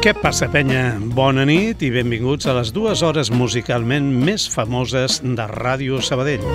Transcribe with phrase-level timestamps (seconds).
[0.00, 0.94] Què passa, penya?
[1.12, 6.46] Bona nit i benvinguts a les dues hores musicalment més famoses de Ràdio Sabadell.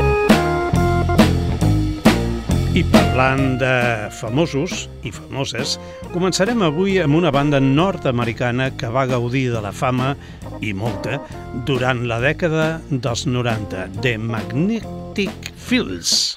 [2.74, 3.76] I parlant de
[4.18, 5.76] famosos i famoses,
[6.16, 10.16] començarem avui amb una banda nord-americana que va gaudir de la fama
[10.66, 11.22] i molta
[11.70, 16.34] durant la dècada dels 90, The Magnetic Fields.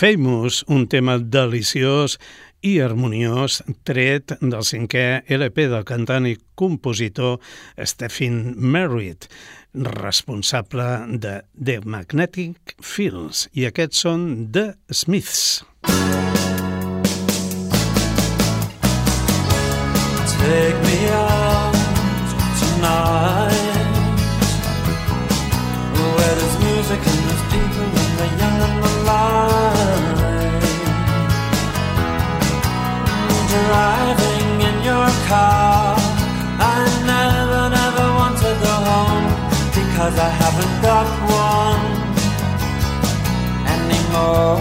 [0.00, 2.14] Famous, un tema deliciós
[2.64, 5.02] i harmoniós tret del cinquè
[5.36, 7.36] LP del cantant i compositor
[7.84, 9.28] Stephen Merritt,
[9.74, 10.88] responsable
[11.20, 15.66] de The Magnetic Fields, i aquests són The Smiths.
[20.40, 21.76] Take me out
[22.56, 23.49] tonight
[35.30, 35.94] car.
[36.74, 36.78] I
[37.12, 39.26] never, never want to go home
[39.78, 41.08] Because I haven't got
[41.46, 41.84] one
[43.76, 44.58] anymore.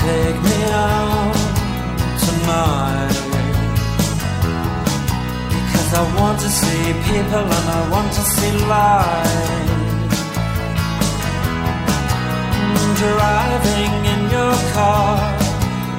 [0.00, 1.36] Take me out
[2.24, 3.18] tonight
[5.54, 9.70] Because I want to see people and I want to see light.
[13.04, 15.43] Driving in your car,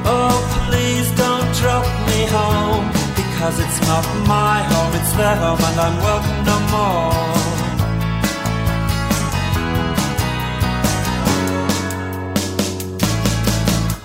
[0.06, 0.38] oh
[0.68, 2.86] please don't drop me home
[3.16, 7.36] because it's not my home, it's their home and I'm welcome no more.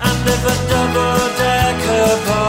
[0.06, 2.39] And if a double decker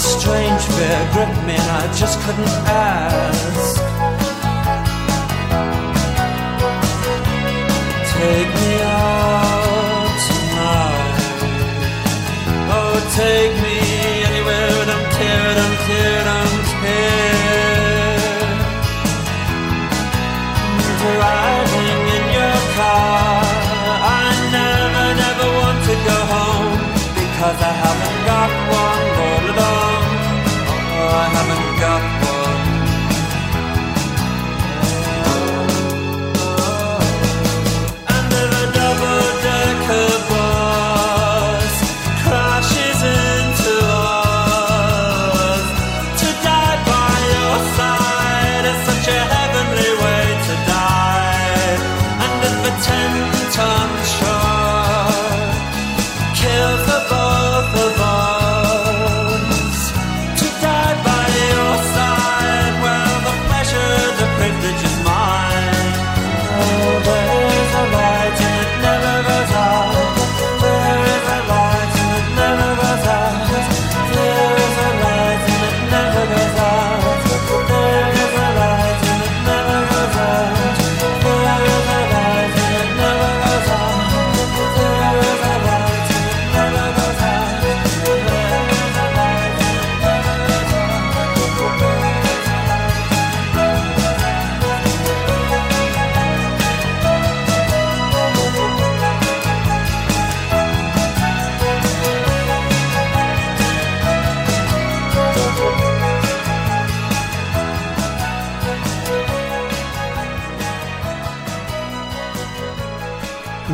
[0.00, 3.76] strange fear gripped me and I just couldn't ask.
[8.16, 11.20] Take me out tonight.
[12.76, 13.76] Oh, take me
[14.28, 14.70] anywhere.
[14.90, 17.20] Don't care, don't care, don't care.
[21.00, 23.44] Driving in your car.
[24.20, 24.26] I
[24.56, 26.72] never, never want to go home
[27.20, 28.59] because I haven't got
[31.12, 31.49] I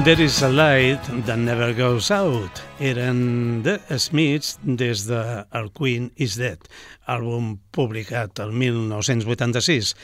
[0.06, 2.62] There is a light that never goes out.
[2.78, 6.62] Eren The Smiths des de El Queen is Dead,
[7.10, 9.96] àlbum publicat el 1986.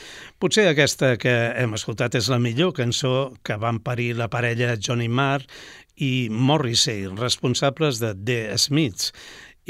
[0.42, 5.06] Potser aquesta que hem escoltat és la millor cançó que van parir la parella Johnny
[5.06, 5.46] Marr
[5.94, 9.12] i Morrissey, responsables de The Smiths,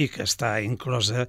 [0.01, 1.27] i que està inclosa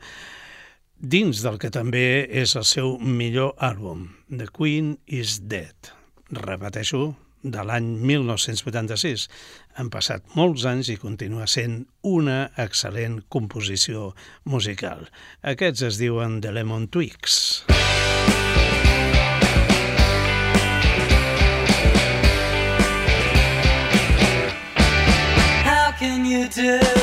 [0.96, 5.92] dins del que també és el seu millor àlbum, The Queen is Dead.
[6.31, 7.04] Repeteixo,
[7.44, 9.28] de l'any 1986.
[9.78, 14.14] Han passat molts anys i continua sent una excel·lent composició
[14.50, 15.07] musical.
[15.44, 17.64] Aquests es diuen The Lemon Twigs.
[25.64, 27.03] How can you do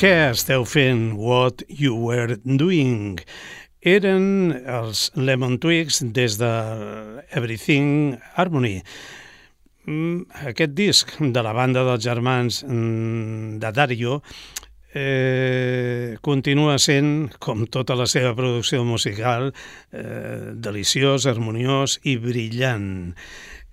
[0.00, 1.10] Què esteu fent?
[1.20, 3.18] What you were doing?
[3.84, 6.48] Eren els Lemon Twigs des de
[7.36, 8.78] Everything Harmony.
[9.84, 10.22] Mm,
[10.54, 14.16] Aquest disc de la banda dels germans mm, de Dario
[14.94, 19.50] eh, continua sent, com tota la seva producció musical,
[19.92, 23.12] eh, deliciós, harmoniós i brillant.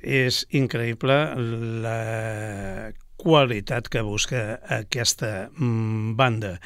[0.03, 1.22] És increïble
[1.88, 2.00] la
[3.18, 6.58] qualitat que busca aquesta mm, banda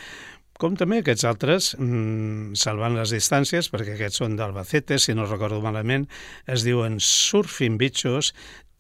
[0.62, 5.58] com també aquests altres, mmm, salvant les distàncies, perquè aquests són d'Albacete, si no recordo
[5.64, 6.06] malament,
[6.46, 8.30] es diuen Surfing Bichos,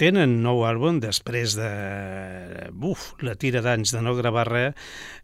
[0.01, 1.71] tenen nou àlbum després de
[2.91, 4.77] uf, la tira d'anys de no gravar res.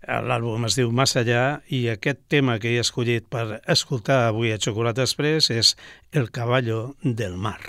[0.06, 4.62] L'àlbum es diu Más allá i aquest tema que he escollit per escoltar avui a
[4.62, 5.76] Xocolata Express és
[6.12, 7.62] El caballo del mar.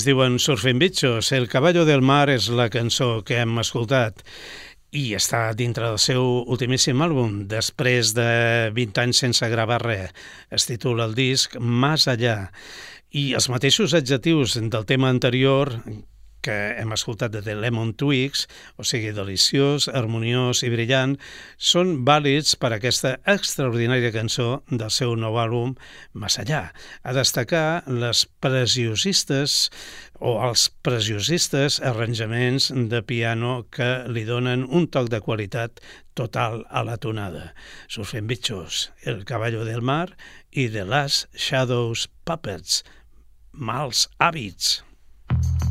[0.00, 1.30] Es diuen Surfing Bichos.
[1.30, 4.22] El caballo del mar és la cançó que hem escoltat
[4.96, 6.22] i està dintre del seu
[6.54, 8.30] ultimíssim àlbum, després de
[8.72, 10.14] 20 anys sense gravar res.
[10.48, 12.48] Es titula el disc Más allá.
[13.12, 15.74] I els mateixos adjectius del tema anterior
[16.44, 18.46] que hem escoltat de The Lemon Twigs,
[18.80, 21.16] o sigui, deliciós, harmoniós i brillant,
[21.56, 25.76] són vàlids per aquesta extraordinària cançó del seu nou àlbum
[26.14, 26.70] Més allà.
[27.04, 29.70] A destacar les preciosistes
[30.20, 35.80] o els preciosistes arranjaments de piano que li donen un toc de qualitat
[36.18, 37.54] total a la tonada.
[37.88, 40.12] Surfen bitxos, El caballo del mar
[40.50, 42.82] i The Last Shadows Puppets,
[43.52, 44.80] mals hàbits.
[45.30, 45.69] Bad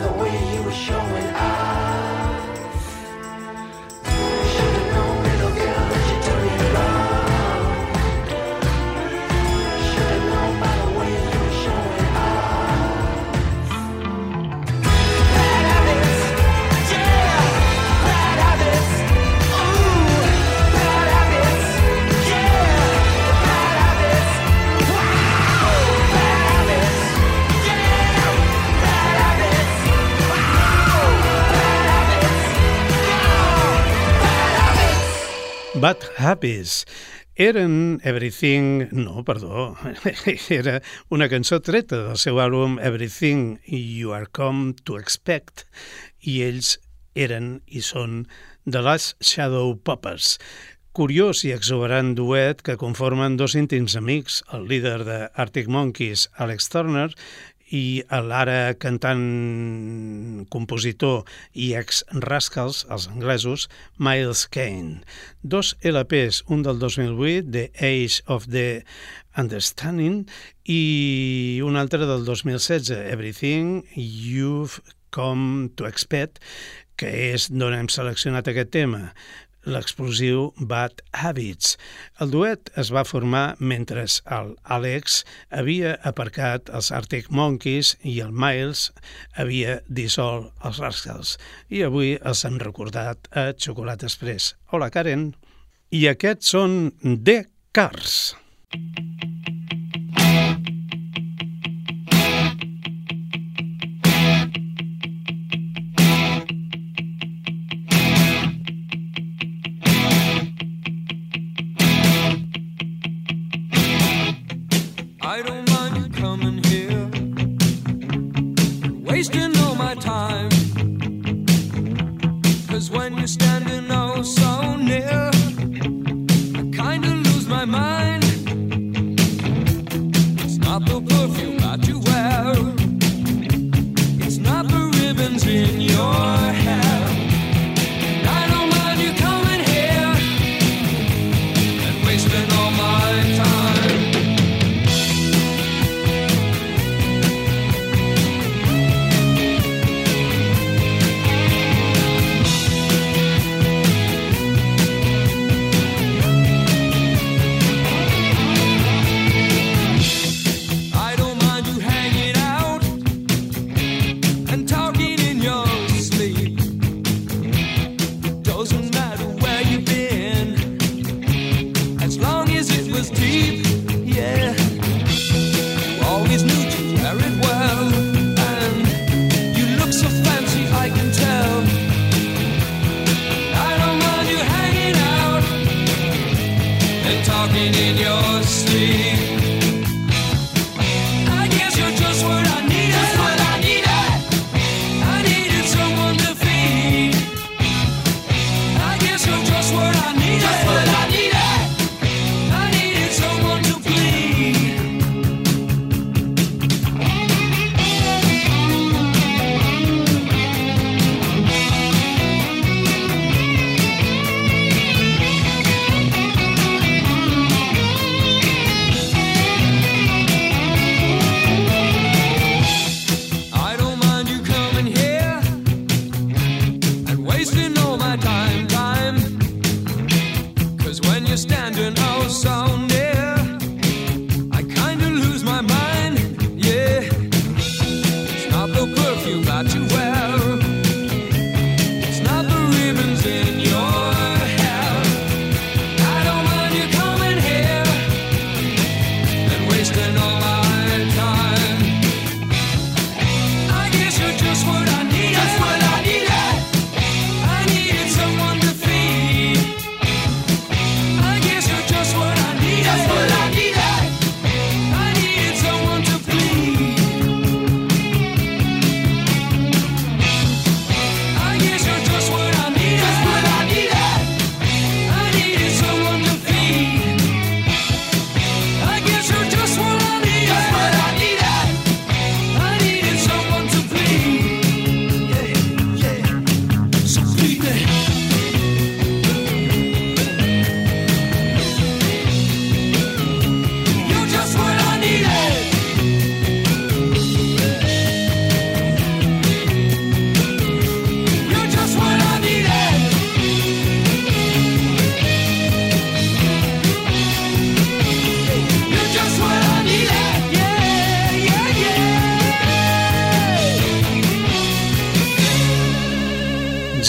[0.00, 1.49] the way you were showing off.
[35.80, 36.84] Bad Habits
[37.36, 38.88] eren Everything...
[38.92, 39.78] No, perdó.
[40.50, 45.64] Era una cançó treta del seu àlbum Everything You Are Come to Expect
[46.20, 46.74] i ells
[47.16, 48.26] eren i són
[48.68, 50.34] The Last Shadow Puppers,
[50.92, 56.68] curiós i exuberant duet que conformen dos íntims amics, el líder de Arctic Monkeys, Alex
[56.68, 57.08] Turner,
[57.70, 61.22] i l'ara cantant, compositor
[61.54, 65.00] i ex-Rascals, els anglesos, Miles Kane.
[65.42, 68.82] Dos LPs, un del 2008, The Age of the
[69.38, 70.24] Understanding,
[70.66, 74.82] i un altre del 2016, Everything You've
[75.14, 76.42] Come to Expect,
[77.00, 79.08] que és d'on hem seleccionat aquest tema
[79.64, 81.76] l'explosiu Bad Habits.
[82.20, 88.32] El duet es va formar mentre el Alex havia aparcat els Arctic Monkeys i el
[88.32, 88.88] Miles
[89.36, 91.36] havia dissolt els Rascals.
[91.68, 94.54] I avui els han recordat a Xocolata Express.
[94.72, 95.32] Hola, Karen.
[95.90, 97.42] I aquests són The
[97.74, 98.36] Cars.
[98.70, 99.29] I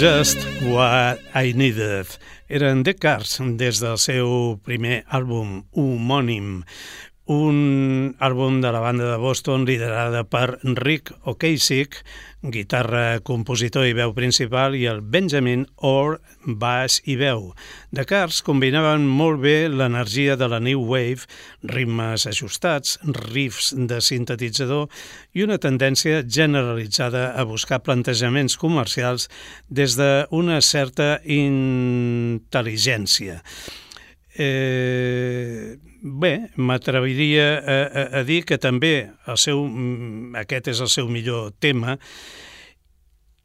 [0.02, 2.08] Just What I Needed.
[2.50, 4.32] Eren The Cars des del seu
[4.66, 6.64] primer àlbum homònim,
[7.30, 7.60] un
[8.18, 12.00] àlbum de la banda de Boston liderada per Rick Ocasek,
[12.42, 17.52] guitarra, compositor i veu principal, i el Benjamin Orr, baix i veu.
[17.94, 21.28] The Cars combinaven molt bé l'energia de la New Wave,
[21.70, 22.98] ritmes ajustats,
[23.32, 24.90] riffs de sintetitzador
[25.38, 29.30] i una tendència generalitzada a buscar plantejaments comercials
[29.70, 33.42] des d'una certa intel·ligència.
[34.40, 40.90] Eh, bé, m'atreviria a, a, a dir que també el seu, mm, aquest és el
[40.90, 41.98] seu millor tema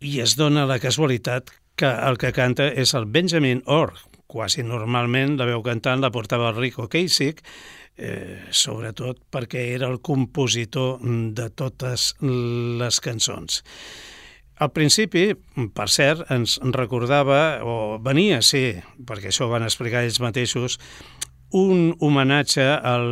[0.01, 3.95] i es dona la casualitat que el que canta és el Benjamin Orr.
[4.27, 7.45] Quasi normalment la veu cantant la portava el Rico Kasich,
[7.97, 13.63] eh, sobretot perquè era el compositor de totes les cançons.
[14.57, 15.35] Al principi,
[15.77, 20.79] per cert, ens recordava, o venia a ser, perquè això ho van explicar ells mateixos,
[21.55, 23.07] un homenatge al,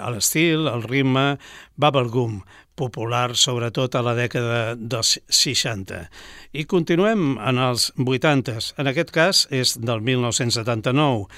[0.00, 1.38] a l'estil, al ritme
[1.80, 2.40] bubblegum,
[2.80, 6.04] popular sobretot a la dècada dels 60.
[6.52, 8.74] I continuem en els 80s.
[8.80, 11.28] En aquest cas és del 1979,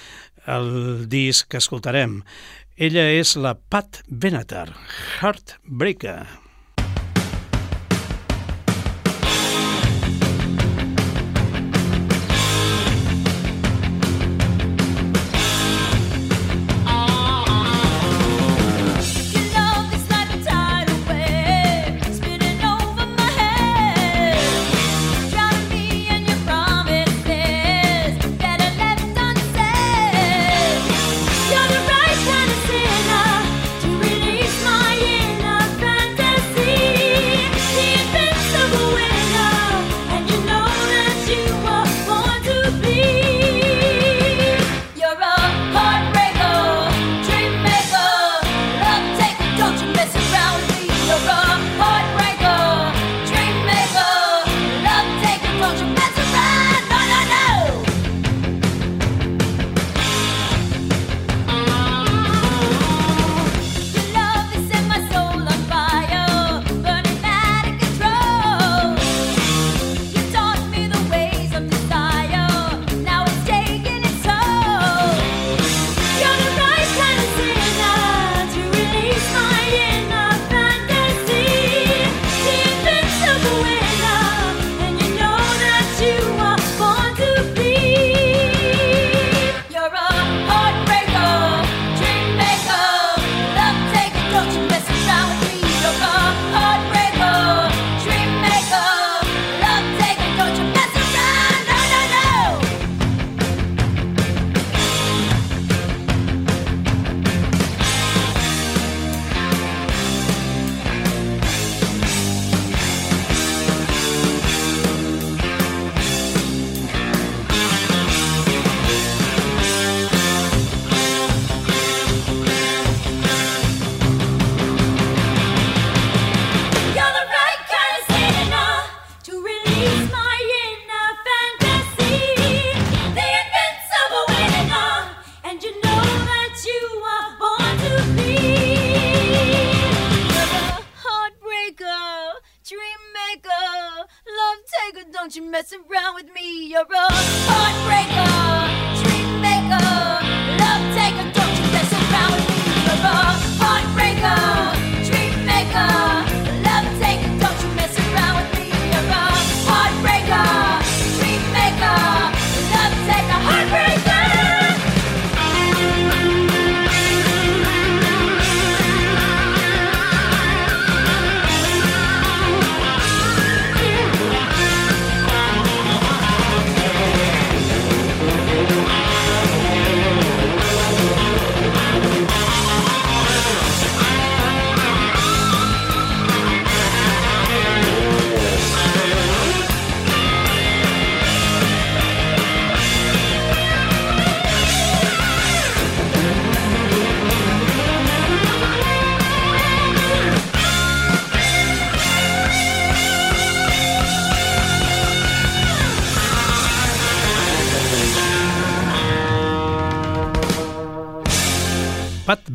[0.46, 0.70] el
[1.10, 2.20] disc que escoltarem.
[2.76, 4.70] Ella és la Pat Benatar,
[5.20, 6.41] Heartbreaker.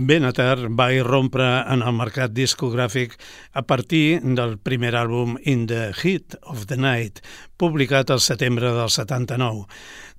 [0.08, 3.17] Benatar va irrompre en el mercat discogràfic
[3.60, 7.20] a partir del primer àlbum In the Heat of the Night,
[7.60, 9.65] publicat al setembre del 79,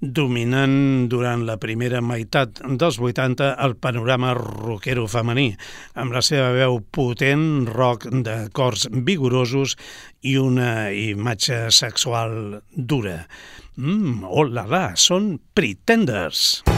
[0.00, 5.54] dominant durant la primera meitat dels 80 el panorama rockero femení,
[5.96, 9.78] amb la seva veu potent, rock de cors vigorosos
[10.20, 13.22] i una imatge sexual dura.
[13.78, 16.60] Mm, oh la la, són Pretenders!
[16.60, 16.77] Pretenders!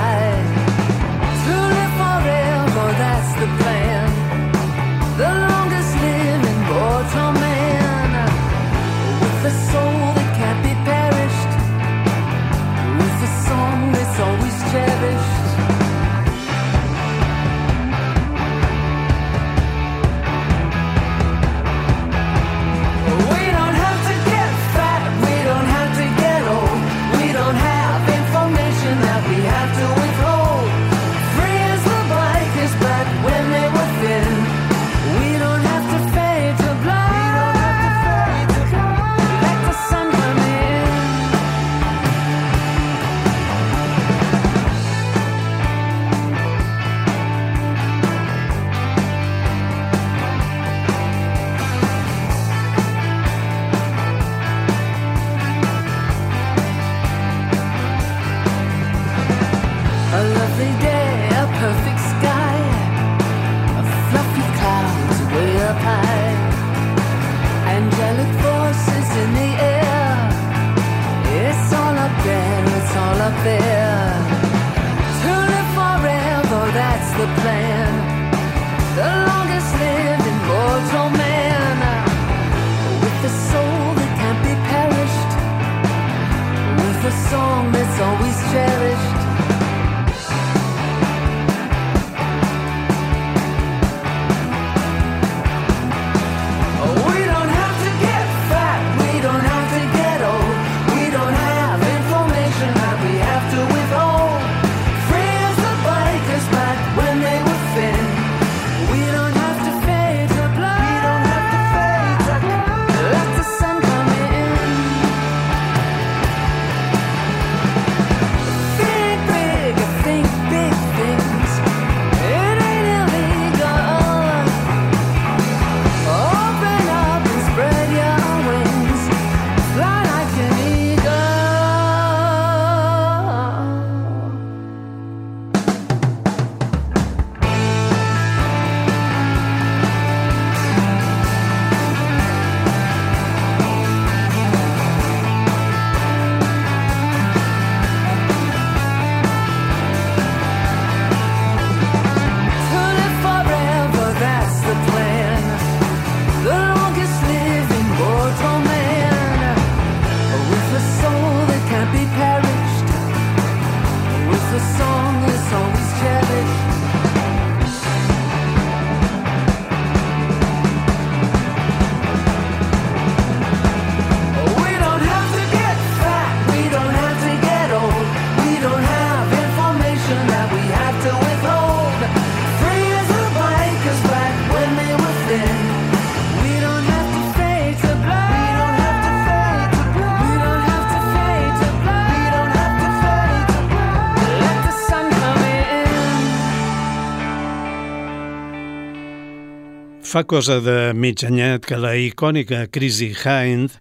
[200.11, 203.77] Fa cosa de mig anyet que la icònica Chrissy Hind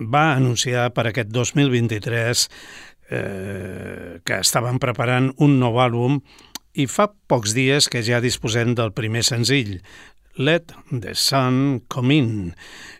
[0.00, 2.44] va anunciar per aquest 2023
[3.12, 6.22] eh, que estaven preparant un nou àlbum
[6.72, 9.74] i fa pocs dies que ja disposem del primer senzill,
[10.40, 12.32] Let the Sun Come In,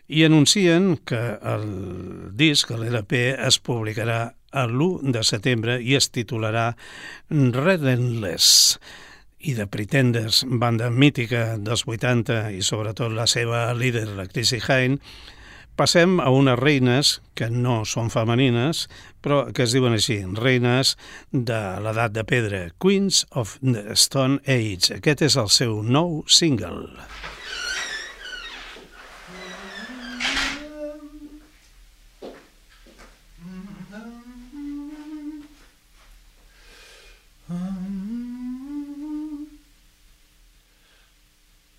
[0.05, 1.67] i anuncien que el
[2.37, 4.27] disc, l'LP, es publicarà
[4.67, 6.75] l'1 de setembre i es titularà
[7.33, 8.77] Relentless
[9.39, 14.99] i de Pretenders, banda mítica dels 80 i sobretot la seva líder, la Chrissy Hine,
[15.79, 18.87] passem a unes reines que no són femenines,
[19.23, 20.97] però que es diuen així, reines
[21.31, 24.99] de l'edat de pedra, Queens of the Stone Age.
[24.99, 26.89] Aquest és el seu nou single.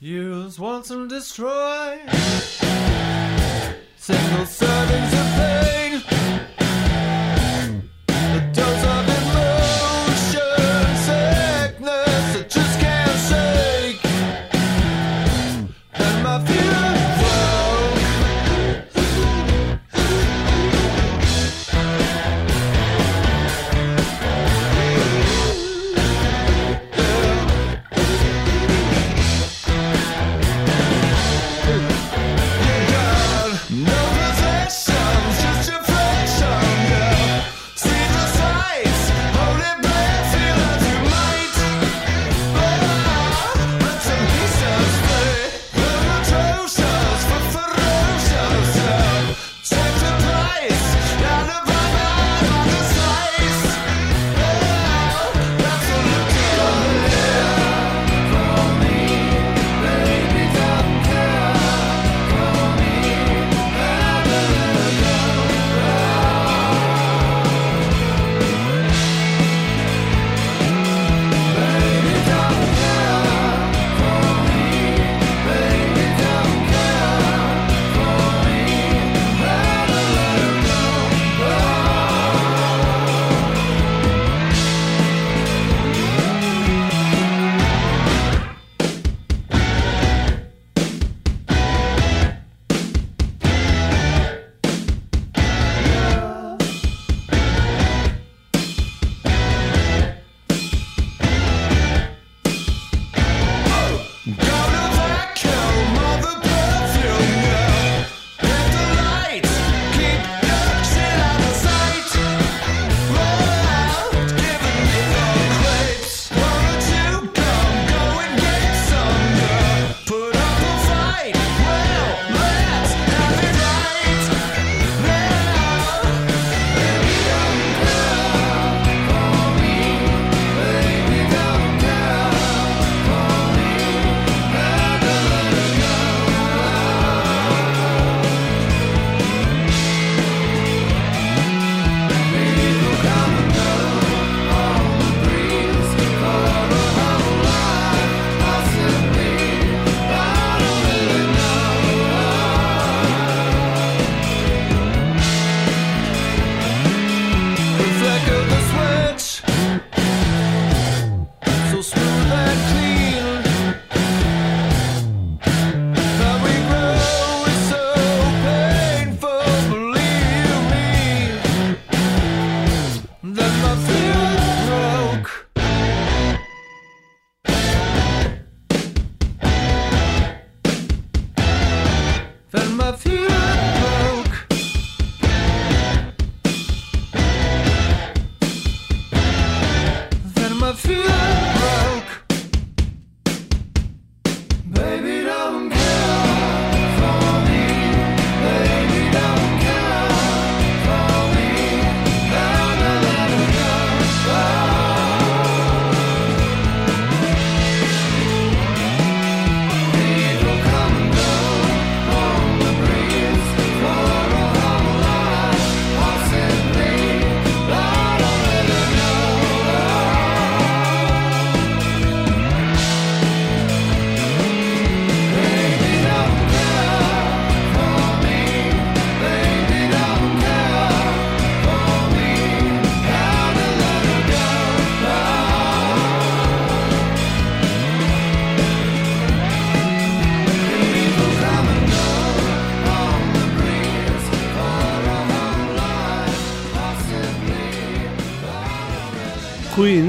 [0.03, 2.01] Use once and destroy.
[3.99, 5.70] Single servings of pain.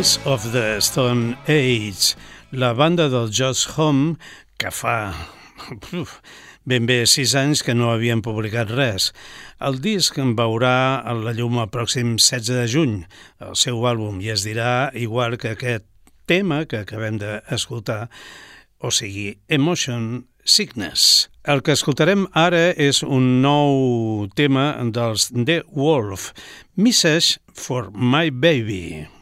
[0.02, 2.16] Queens of the Stone Age,
[2.52, 4.16] la banda del Just Home
[4.58, 5.14] que fa
[5.93, 6.16] uf,
[6.66, 9.12] ben bé sis anys que no havien publicat res.
[9.62, 12.97] El disc en veurà a la llum el pròxim 16 de juny,
[13.45, 15.86] el seu àlbum, i es dirà igual que aquest
[16.26, 18.08] tema que acabem d'escoltar,
[18.82, 21.30] o sigui, Emotion Sickness.
[21.45, 26.32] El que escoltarem ara és un nou tema dels The Wolf,
[26.74, 29.20] Message for My Baby.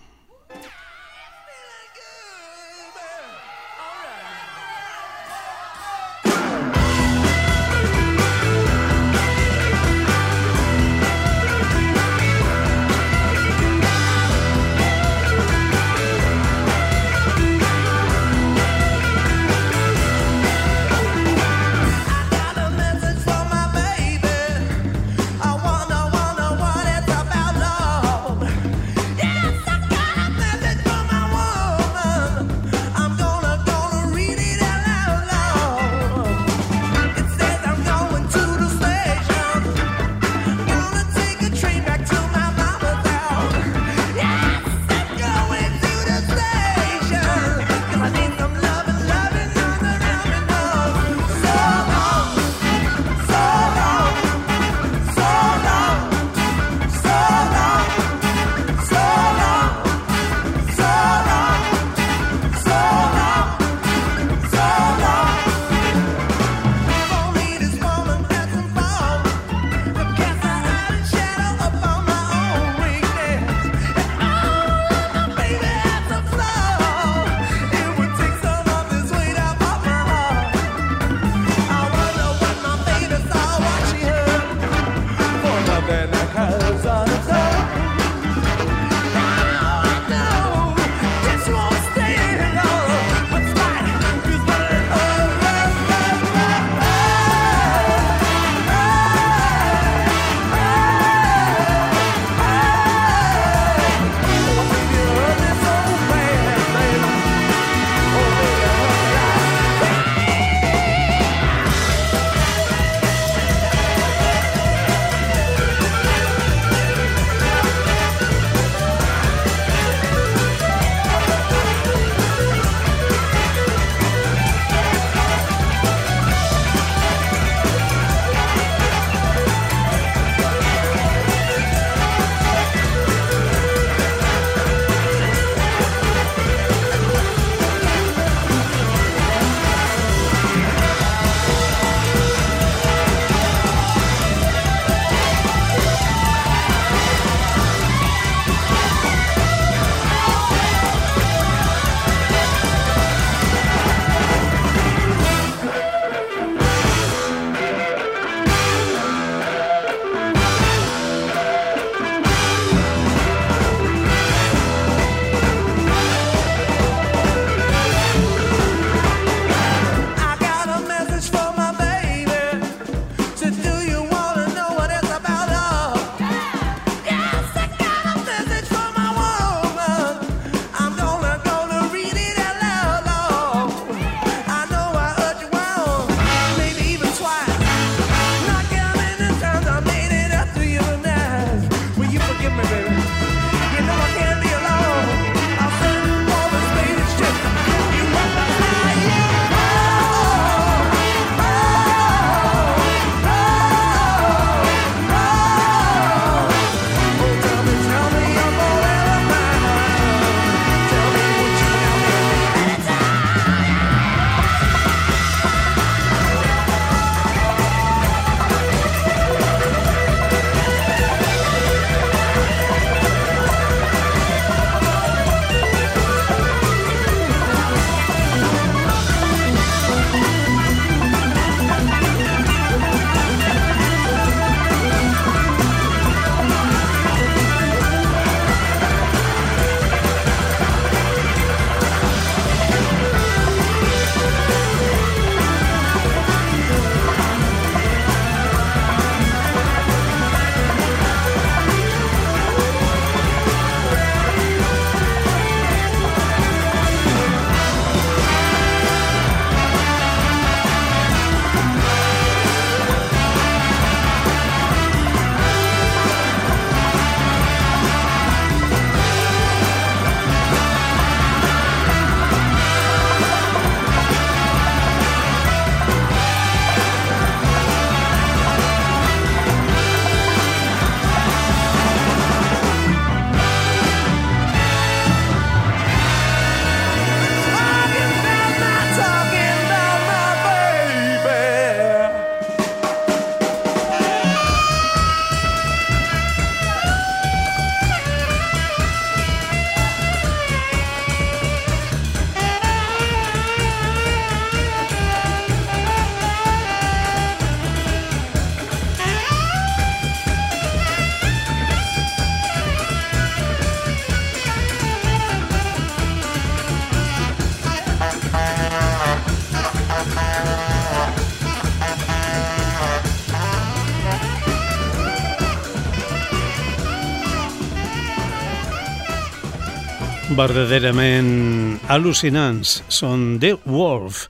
[330.39, 334.21] Verdaderament al·lucinants són The Wolf.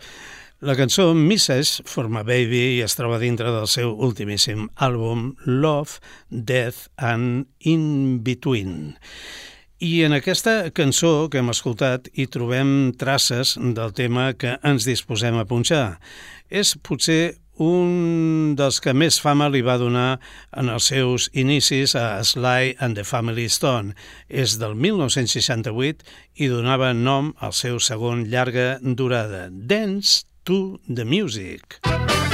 [0.65, 1.83] La cançó Mrs.
[1.85, 5.99] for my Baby i es troba dintre del seu ultimíssim àlbum Love,
[6.31, 8.95] Death and In Between.
[9.85, 15.37] I en aquesta cançó que hem escoltat hi trobem traces del tema que ens disposem
[15.37, 15.99] a punxar.
[16.49, 20.19] És potser un dels que més fama li va donar
[20.57, 23.93] en els seus inicis a Sly and the Family Stone.
[24.27, 26.07] És del 1968
[26.39, 31.81] i donava nom al seu segon llarga durada, Dance to the Music.
[31.85, 32.28] All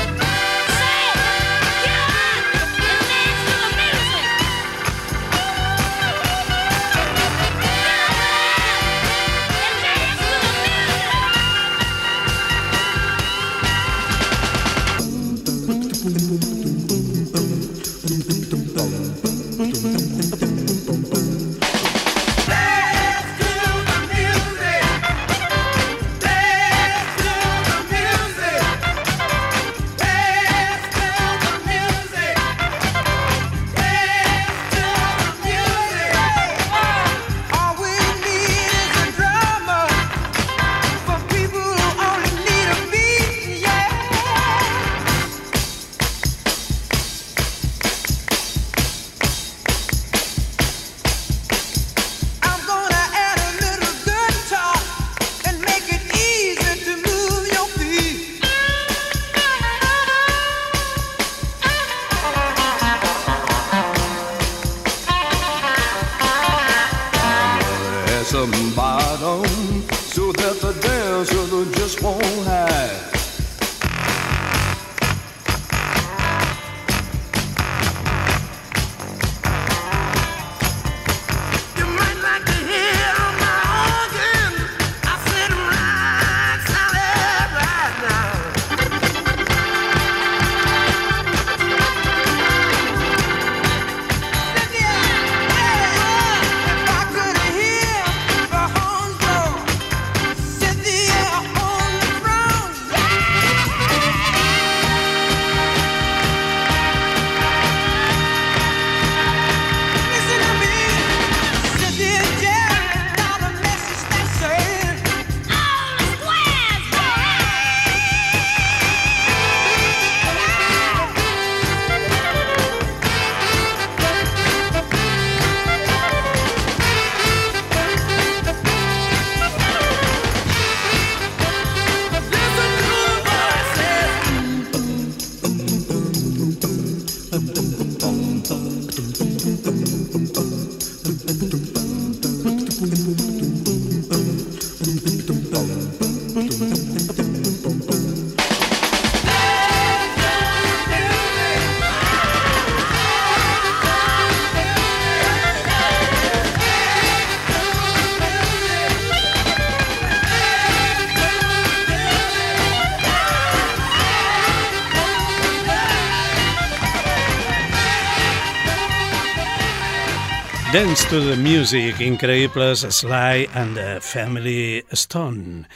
[170.76, 175.70] Dance to the Music, increïbles Sly and the Family Stone.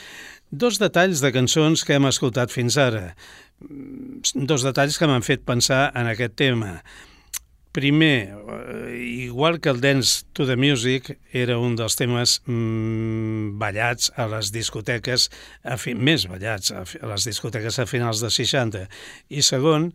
[0.51, 3.13] Dos detalls de cançons que hem escoltat fins ara.
[3.63, 6.81] Mm, Dos detalls que m'han fet pensar en aquest tema.
[7.71, 8.97] Primer, eh,
[9.29, 14.51] igual que el Dance to the Music era un dels temes mm, ballats a les
[14.51, 15.29] discoteques,
[15.63, 16.83] a fi, més ballats a,
[17.13, 18.83] les discoteques a finals de 60.
[19.29, 19.93] I segon,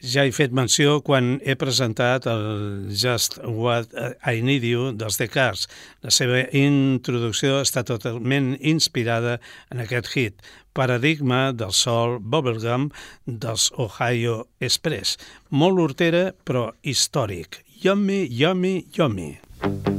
[0.00, 3.92] ja he fet menció quan he presentat el Just What
[4.24, 5.68] I Need You dels Cars.
[6.02, 9.38] La seva introducció està totalment inspirada
[9.70, 10.40] en aquest hit,
[10.72, 12.90] paradigma del sol bubblegum
[13.26, 15.18] dels Ohio Express.
[15.50, 17.60] Molt hortera, però històric.
[17.82, 19.40] Yummy, yummy, yummy.
[19.62, 19.91] Yummy,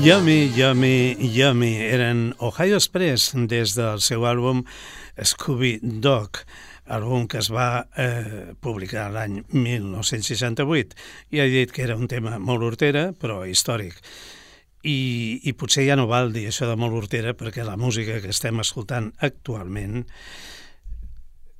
[0.00, 4.60] Yummy, Yummy, Yummy eren Ohio Express des del seu àlbum
[5.26, 6.38] Scooby Dog,
[6.86, 10.94] àlbum que es va eh, publicar l'any 1968.
[11.34, 13.98] I he dit que era un tema molt hortera, però històric.
[14.86, 18.30] I, I potser ja no val dir això de molt hortera perquè la música que
[18.30, 20.04] estem escoltant actualment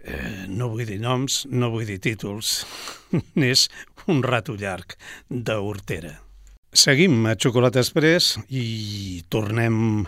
[0.06, 2.62] eh, no vull dir noms, no vull dir títols,
[3.40, 3.66] n'és
[4.06, 4.94] un rato llarg
[5.26, 6.27] de hortera.
[6.78, 10.04] Seguim a Xocolata Express i tornem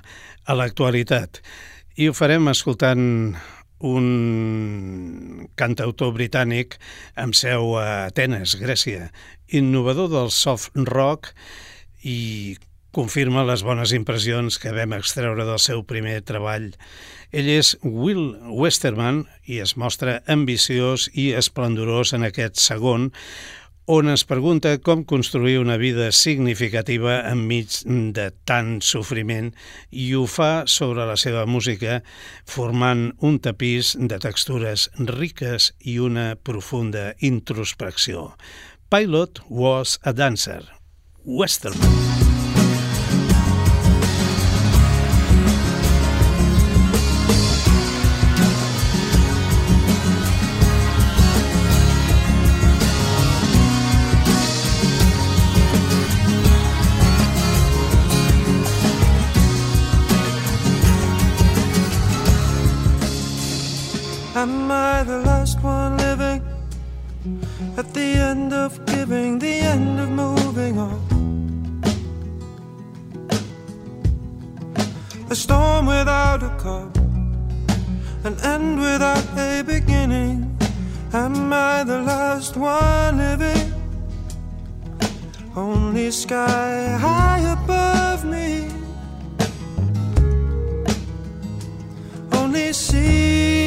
[0.47, 1.41] a l'actualitat.
[1.99, 3.35] I ho farem escoltant
[3.91, 4.07] un
[5.59, 6.77] cantautor britànic
[7.19, 9.09] amb seu a Atenes, Grècia,
[9.51, 11.33] innovador del soft rock
[12.07, 12.55] i
[12.95, 16.71] confirma les bones impressions que vam extreure del seu primer treball.
[17.35, 23.11] Ell és Will Westerman i es mostra ambiciós i esplendorós en aquest segon,
[23.91, 27.81] on es pregunta com construir una vida significativa enmig
[28.15, 29.51] de tant sofriment
[29.91, 31.99] i ho fa sobre la seva música
[32.47, 38.29] formant un tapís de textures riques i una profunda introspecció.
[38.95, 40.63] Pilot was a dancer.
[41.27, 42.30] Westerman.
[69.01, 71.01] Giving, the end of moving on.
[75.31, 76.93] A storm without a calm,
[78.25, 80.37] an end without a beginning.
[81.15, 83.69] Am I the last one living?
[85.57, 86.73] Only sky
[87.05, 88.69] high above me.
[92.33, 93.60] Only sea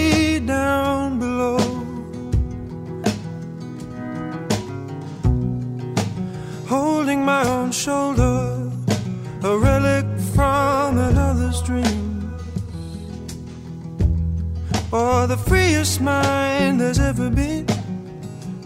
[15.13, 17.65] The freest mind there's ever been.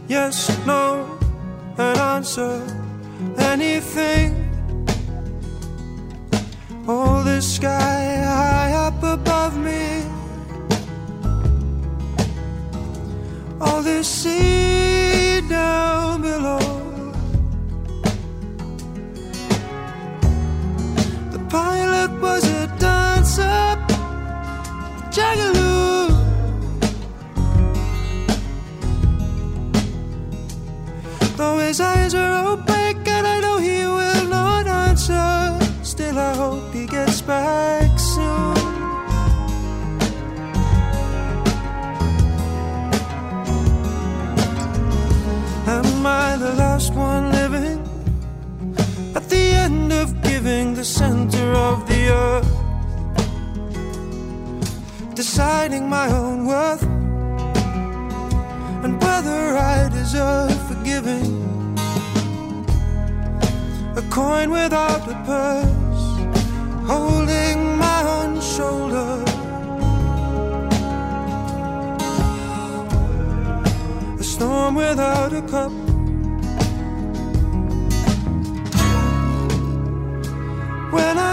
[0.08, 1.06] Yes, no,
[1.78, 2.62] an answer,
[3.38, 4.34] anything.
[6.88, 10.04] All the sky high up above me.
[13.62, 14.77] All the sea
[46.48, 47.80] the last one living?
[49.16, 52.54] At the end of giving, the center of the earth.
[55.14, 56.84] Deciding my own worth
[58.84, 59.42] and whether
[59.74, 61.28] I deserve forgiving.
[64.02, 66.06] A coin without a purse,
[66.92, 69.12] holding my own shoulder.
[74.22, 75.87] A storm without a cup.
[80.90, 81.27] When I